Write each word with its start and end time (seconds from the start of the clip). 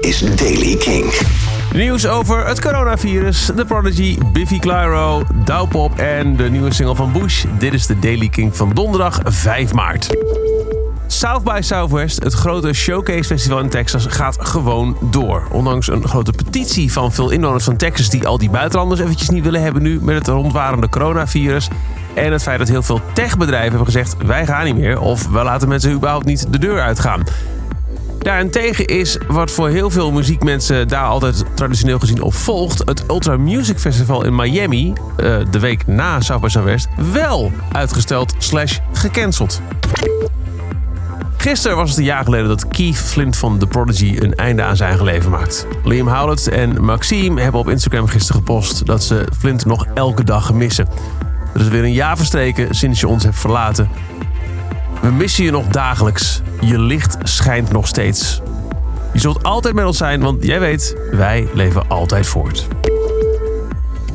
Is 0.00 0.36
Daily 0.36 0.76
King. 0.76 1.12
Nieuws 1.72 2.06
over 2.06 2.46
het 2.46 2.60
coronavirus, 2.60 3.50
The 3.56 3.64
Prodigy, 3.64 4.18
Biffy 4.32 4.58
Clyro, 4.58 5.22
Douwpop 5.44 5.98
en 5.98 6.36
de 6.36 6.50
nieuwe 6.50 6.74
single 6.74 6.94
van 6.94 7.12
Bush. 7.12 7.44
Dit 7.58 7.72
is 7.72 7.86
de 7.86 7.98
Daily 7.98 8.28
King 8.28 8.56
van 8.56 8.70
donderdag 8.72 9.20
5 9.24 9.72
maart. 9.72 10.10
South 11.06 11.44
by 11.44 11.58
Southwest, 11.60 12.22
het 12.22 12.32
grote 12.32 12.72
showcase 12.72 13.24
festival 13.24 13.58
in 13.58 13.68
Texas, 13.68 14.06
gaat 14.08 14.36
gewoon 14.40 14.96
door. 15.10 15.48
Ondanks 15.50 15.88
een 15.88 16.08
grote 16.08 16.32
petitie 16.32 16.92
van 16.92 17.12
veel 17.12 17.30
inwoners 17.30 17.64
van 17.64 17.76
Texas 17.76 18.10
die 18.10 18.26
al 18.26 18.38
die 18.38 18.50
buitenlanders 18.50 19.00
eventjes 19.00 19.30
niet 19.30 19.44
willen 19.44 19.62
hebben 19.62 19.82
nu 19.82 19.98
met 20.02 20.14
het 20.14 20.26
rondwarende 20.26 20.88
coronavirus. 20.88 21.68
En 22.14 22.32
het 22.32 22.42
feit 22.42 22.58
dat 22.58 22.68
heel 22.68 22.82
veel 22.82 23.00
techbedrijven 23.12 23.68
hebben 23.68 23.86
gezegd 23.86 24.16
wij 24.26 24.46
gaan 24.46 24.64
niet 24.64 24.76
meer 24.76 25.00
of 25.00 25.28
we 25.28 25.42
laten 25.42 25.68
mensen 25.68 25.92
überhaupt 25.92 26.24
niet 26.24 26.46
de 26.52 26.58
deur 26.58 26.80
uitgaan. 26.80 27.22
Daarentegen 28.22 28.86
is 28.86 29.18
wat 29.28 29.50
voor 29.50 29.68
heel 29.68 29.90
veel 29.90 30.12
muziekmensen 30.12 30.88
daar 30.88 31.06
altijd 31.06 31.44
traditioneel 31.54 31.98
gezien 31.98 32.22
op 32.22 32.34
volgt... 32.34 32.78
het 32.78 33.04
Ultra 33.08 33.36
Music 33.36 33.78
Festival 33.78 34.24
in 34.24 34.34
Miami, 34.34 34.92
eh, 35.16 35.36
de 35.50 35.58
week 35.58 35.86
na 35.86 36.20
South 36.20 36.40
by 36.40 36.48
Southwest... 36.48 36.88
wel 37.12 37.52
uitgesteld 37.72 38.34
slash 38.38 38.78
gecanceld. 38.92 39.60
Gisteren 41.36 41.76
was 41.76 41.88
het 41.88 41.98
een 41.98 42.04
jaar 42.04 42.24
geleden 42.24 42.48
dat 42.48 42.68
Keith 42.68 42.96
Flint 42.96 43.36
van 43.36 43.58
The 43.58 43.66
Prodigy 43.66 44.16
een 44.18 44.34
einde 44.34 44.62
aan 44.62 44.76
zijn 44.76 45.02
leven 45.02 45.30
maakt. 45.30 45.66
Liam 45.84 46.08
Howlett 46.08 46.48
en 46.48 46.84
Maxime 46.84 47.40
hebben 47.40 47.60
op 47.60 47.68
Instagram 47.68 48.06
gisteren 48.06 48.40
gepost 48.40 48.86
dat 48.86 49.04
ze 49.04 49.26
Flint 49.38 49.64
nog 49.64 49.86
elke 49.94 50.24
dag 50.24 50.52
missen. 50.52 50.88
Er 51.54 51.60
is 51.60 51.68
weer 51.68 51.84
een 51.84 51.92
jaar 51.92 52.16
verstreken 52.16 52.74
sinds 52.74 53.00
je 53.00 53.08
ons 53.08 53.24
hebt 53.24 53.38
verlaten. 53.38 53.88
We 55.02 55.10
missen 55.10 55.44
je 55.44 55.50
nog 55.50 55.66
dagelijks. 55.66 56.42
Je 56.60 56.78
licht 56.78 57.16
schijnt 57.22 57.72
nog 57.72 57.86
steeds. 57.86 58.40
Je 59.12 59.18
zult 59.18 59.42
altijd 59.42 59.74
met 59.74 59.84
ons 59.84 59.96
zijn, 59.96 60.20
want 60.20 60.44
jij 60.44 60.60
weet, 60.60 60.96
wij 61.12 61.48
leven 61.54 61.88
altijd 61.88 62.26
voort. 62.26 62.68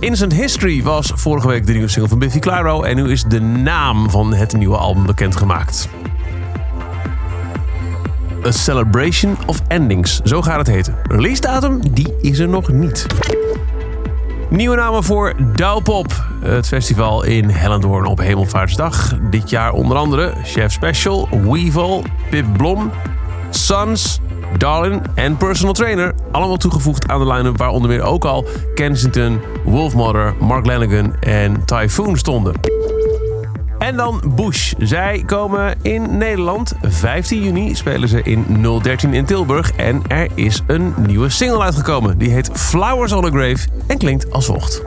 Innocent 0.00 0.32
History 0.32 0.82
was 0.82 1.12
vorige 1.14 1.48
week 1.48 1.66
de 1.66 1.72
nieuwe 1.72 1.88
single 1.88 2.08
van 2.08 2.18
Biffy 2.18 2.38
Clyro... 2.38 2.82
en 2.82 2.96
nu 2.96 3.10
is 3.10 3.22
de 3.22 3.40
naam 3.40 4.10
van 4.10 4.34
het 4.34 4.52
nieuwe 4.56 4.76
album 4.76 5.06
bekendgemaakt. 5.06 5.88
A 8.46 8.50
Celebration 8.50 9.36
of 9.46 9.60
Endings, 9.68 10.20
zo 10.24 10.42
gaat 10.42 10.58
het 10.58 10.66
heten. 10.66 10.96
Release 11.02 11.40
datum, 11.40 11.80
die 11.92 12.14
is 12.20 12.38
er 12.38 12.48
nog 12.48 12.72
niet. 12.72 13.06
Nieuwe 14.48 14.76
namen 14.76 15.04
voor 15.04 15.34
Douwpop. 15.54 16.35
Het 16.40 16.66
festival 16.66 17.24
in 17.24 17.48
Hellendoorn 17.48 18.06
op 18.06 18.18
Hemelvaartsdag. 18.18 19.18
Dit 19.30 19.50
jaar 19.50 19.72
onder 19.72 19.96
andere 19.96 20.32
Chef 20.42 20.72
Special, 20.72 21.28
Weevil, 21.30 22.04
Pip 22.30 22.46
Blom, 22.56 22.90
Sons, 23.50 24.20
Darlin 24.56 25.02
en 25.14 25.36
Personal 25.36 25.72
Trainer. 25.72 26.14
Allemaal 26.32 26.56
toegevoegd 26.56 27.08
aan 27.08 27.18
de 27.18 27.32
line-up 27.32 27.56
waar 27.56 27.70
onder 27.70 27.90
meer 27.90 28.02
ook 28.02 28.24
al 28.24 28.44
Kensington, 28.74 29.40
Wolfmother, 29.64 30.34
Mark 30.40 30.66
Lanigan 30.66 31.14
en 31.20 31.64
Typhoon 31.64 32.16
stonden. 32.16 32.54
En 33.78 33.96
dan 33.96 34.22
Bush. 34.34 34.72
Zij 34.78 35.22
komen 35.26 35.74
in 35.82 36.16
Nederland. 36.18 36.74
15 36.82 37.42
juni 37.42 37.74
spelen 37.74 38.08
ze 38.08 38.22
in 38.22 38.66
013 38.82 39.14
in 39.14 39.24
Tilburg. 39.24 39.72
En 39.72 40.02
er 40.08 40.28
is 40.34 40.62
een 40.66 40.94
nieuwe 41.06 41.28
single 41.28 41.62
uitgekomen. 41.62 42.18
Die 42.18 42.30
heet 42.30 42.50
Flowers 42.52 43.12
on 43.12 43.24
a 43.24 43.28
Grave 43.30 43.68
en 43.86 43.98
klinkt 43.98 44.32
als 44.32 44.46
volgt. 44.46 44.82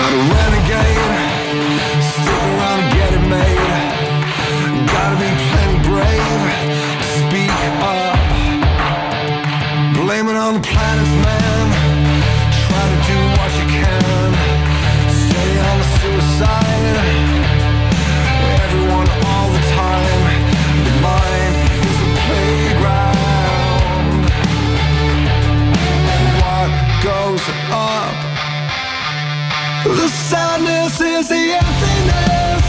Not 0.00 0.12
a 0.12 0.22
renegade, 0.32 1.20
stick 2.10 2.42
around 2.48 2.78
and 2.80 2.90
get 2.96 3.10
it 3.18 3.24
made. 3.36 3.90
Gotta 4.92 5.16
be 5.20 5.28
plenty 5.48 5.78
brave 5.88 6.40
speak 7.20 7.60
up. 7.84 8.16
Blame 10.00 10.28
it 10.32 10.38
on 10.44 10.52
the 10.56 10.64
planets, 10.70 11.14
man. 11.26 11.66
Try 12.64 12.84
to 12.92 12.98
do 13.10 13.18
what 13.36 13.50
you 13.60 13.66
can. 13.76 14.28
Stay 15.24 15.50
on 15.68 15.74
the 15.82 15.88
suicide. 16.00 16.96
Everyone 18.64 19.08
all 19.28 19.48
the 19.56 19.64
time. 19.80 20.24
The 20.86 20.94
mind 21.08 21.54
is 21.88 21.98
a 22.06 22.10
playground. 22.24 23.12
What 26.40 26.70
goes 27.04 27.44
up? 27.70 28.49
The 29.82 30.08
sadness 30.08 31.00
is 31.00 31.28
the 31.28 31.54
emptiness 31.56 32.66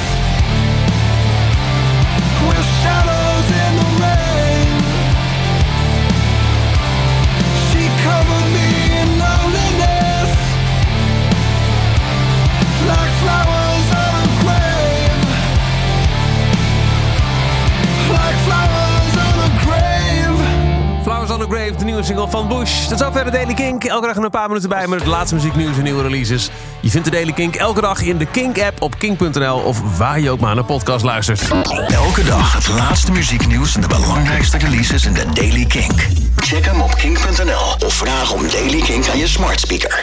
With 2.48 2.68
shadows 2.80 3.48
in 3.64 3.72
the 3.82 3.90
rain 4.00 4.80
She 7.68 7.84
covered 8.08 8.48
me 8.56 8.68
in 9.02 9.08
loneliness 9.20 10.30
Like 12.88 13.14
flowers 13.20 13.88
on 14.04 14.14
a 14.24 14.28
grave 14.40 15.24
Like 18.16 18.38
flowers 18.48 19.16
on 19.28 19.36
a 19.48 19.52
grave 19.66 20.02
Flowers 21.04 21.30
on 21.30 21.40
the 21.40 21.48
Grave, 21.48 21.76
de 21.76 21.86
nieuwe 21.86 22.04
single 22.04 22.28
van 22.28 22.48
Bush. 22.48 22.88
Tot 22.88 23.00
zover 23.00 23.24
de 23.24 23.32
Daily 23.32 23.54
Kink. 23.54 23.84
Elke 23.84 24.08
dag 24.08 24.16
een 24.16 24.30
paar 24.30 24.48
minuten 24.48 24.70
bij 24.70 24.88
met 24.88 25.00
het 25.00 25.08
laatste 25.08 25.36
muzieknieuws 25.36 25.78
en 25.78 25.84
nieuwe 25.84 26.02
releases. 26.02 26.52
Je 26.82 26.90
vindt 26.90 27.06
de 27.06 27.12
Daily 27.12 27.32
Kink 27.32 27.56
elke 27.56 27.82
dag 27.82 28.02
in 28.02 28.18
de 28.18 28.26
Kink-app 28.26 28.82
op 28.82 29.00
kink.nl... 29.00 29.58
of 29.58 29.98
waar 29.98 30.20
je 30.20 30.30
ook 30.30 30.40
maar 30.40 30.56
naar 30.56 30.64
podcast 30.64 31.06
luistert. 31.06 31.42
Elke 31.88 32.24
dag 32.24 32.54
het 32.54 32.68
laatste 32.68 33.12
muzieknieuws 33.12 33.76
en 33.76 33.82
de 33.82 33.88
belangrijkste 33.88 34.58
releases 34.58 35.06
in 35.06 35.14
de 35.14 35.26
Daily 35.34 35.66
King. 35.66 35.94
Check 36.36 36.66
hem 36.66 36.82
op 36.82 36.96
king.nl 36.96 37.86
of 37.86 37.94
vraag 37.94 38.34
om 38.34 38.50
Daily 38.50 38.82
King 38.82 39.10
aan 39.10 39.18
je 39.18 39.28
smart 39.28 39.60
speaker. 39.60 40.00